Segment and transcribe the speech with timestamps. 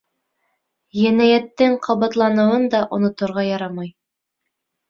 [1.01, 3.93] Енәйәттең ҡабатланыуын да оноторға ярамай.